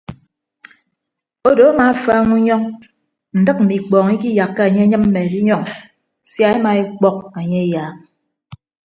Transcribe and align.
Odo 1.49 1.63
amaafaaña 1.71 2.31
unyọñ 2.37 2.63
ndịk 3.39 3.57
mme 3.61 3.73
ikpọọñ 3.79 4.07
ikiyakka 4.15 4.61
enye 4.67 4.81
enyịmme 4.85 5.19
edinyọñ 5.27 5.63
sia 6.29 6.47
ema 6.57 6.71
ekpọk 6.81 7.17
enye 7.39 7.59
eyaak. 7.65 7.95